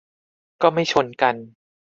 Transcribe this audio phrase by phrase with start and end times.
[0.61, 1.35] ก็ไม่ชนกัน